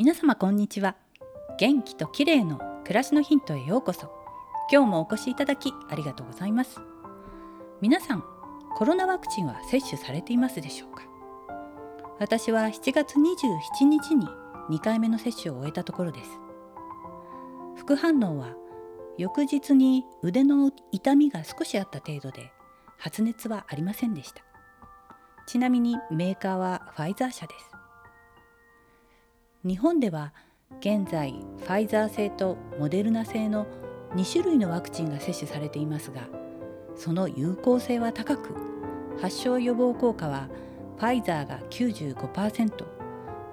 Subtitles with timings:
[0.00, 0.96] 皆様こんにちは。
[1.58, 4.10] 元気と綺麗の暮らしのヒントへようこそ。
[4.72, 6.80] 今日もお越しいただきありがとうございます。
[7.82, 8.24] 皆さん
[8.76, 11.02] コロナワクチンは接種されていますでしょうか？
[12.18, 14.26] 私は7月27日に
[14.70, 16.30] 2回目の接種を終えたところです。
[17.76, 18.54] 副反応は
[19.18, 22.50] 翌日に腕の痛みが少しあった程度で
[22.96, 24.40] 発熱はありませんでした。
[25.46, 27.69] ちなみにメーカーはファイザー社です。
[29.64, 30.32] 日本では
[30.80, 33.66] 現在ファイザー製とモデルナ製の
[34.14, 36.28] 2種類のワクチンが接種されていますが
[36.96, 38.54] その有効性は高く
[39.20, 40.48] 発症予防効果は
[40.96, 42.84] ファイザーが95%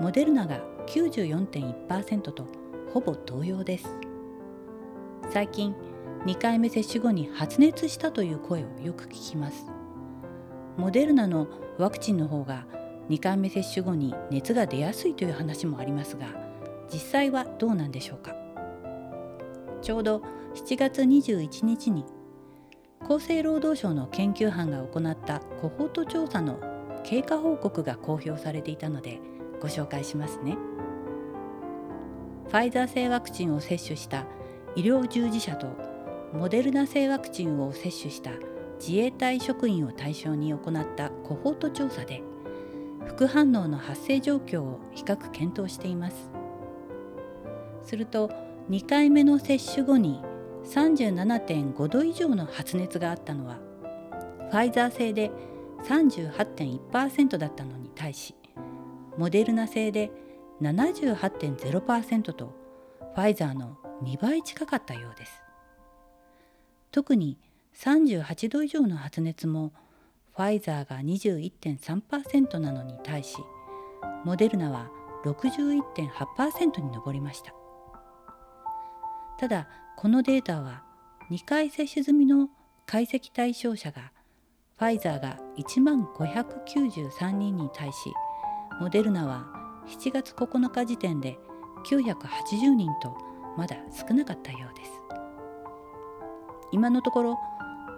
[0.00, 2.46] モデルナが94.1%と
[2.92, 3.86] ほぼ同様です。
[5.30, 5.74] 最近
[6.24, 9.66] 2回目接種後に発熱したという声をよく聞きます。
[10.76, 11.46] モデルナの
[11.78, 12.64] ワクチンの方が
[13.10, 16.28] 2回目接種後に熱が出やすいという話もありますが
[16.92, 18.36] 実際はどうなんでしょうか？
[19.82, 20.22] ちょうど
[20.54, 22.04] 7月21日に
[23.00, 26.60] 厚生労働省の研究班が行ったコホート調査の
[27.02, 29.20] 経過報告が公表されていたので
[29.60, 30.56] ご紹介しますね。
[32.46, 34.24] ファイザー製ワクチンを接種した
[34.76, 35.66] 医療従事者と
[36.32, 38.30] モデルナ製ワクチンを接種した
[38.78, 42.22] 自衛隊職員を対象に行ったコホート調査で
[43.10, 46.30] 副反応の発生状況を比較検討しています。
[47.82, 48.30] すると
[48.70, 50.22] 2回目の接種後に
[50.64, 53.58] 37.5度以上の発熱があったのは
[54.50, 55.32] ファイザー製で
[55.88, 58.36] 38.1%だったのに対し
[59.16, 60.12] モデルナ製で
[60.60, 62.54] 78.0%と
[63.16, 65.32] ファイザーの2倍近かったようです。
[66.92, 67.38] 特に
[67.74, 69.72] 38度以上の発熱も
[70.36, 73.36] ファイザーが21.3%なのに対し
[74.24, 74.90] モデルナは
[75.24, 77.52] 61.8%に上りました。
[79.38, 80.82] ただこのデータは
[81.30, 82.48] 2回接種済みの
[82.86, 84.12] 解析対象者が
[84.78, 88.12] ファイザーが1万593人に対し
[88.80, 89.46] モデルナは
[89.86, 91.38] 7月9日時点で
[91.86, 93.16] 980人と
[93.56, 94.90] まだ少なかったようです。
[96.72, 97.38] 今のところ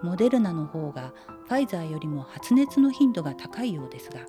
[0.02, 1.12] モデルナの方が
[1.48, 4.20] ファイザーよりも発熱の頻度が高いようですが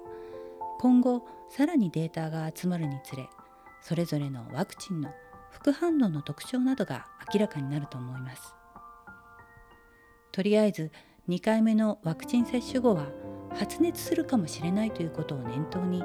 [0.79, 3.29] 今後さらにデータが集まるにつれ
[3.81, 5.09] それぞれのワクチンの
[5.51, 8.55] 副反応の特徴などが明らかになると思います。
[10.31, 10.91] とりあえず
[11.29, 13.07] 2回目のワクチン接種後は
[13.53, 16.03] 発熱するかもしれないということを念頭に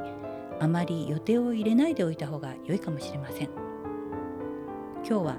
[0.61, 3.49] あまり予定を入れないでおいた方が良いかもしれません。
[5.09, 5.37] 今日は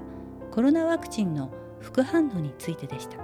[0.50, 3.18] コロナワクチンの副反応についてでした。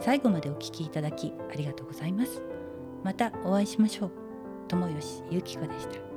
[0.00, 2.42] 最後までお聞きいただきありがとうございます。
[3.04, 4.10] またお会いしましょう。
[4.68, 6.07] 友吉ゆき子でした。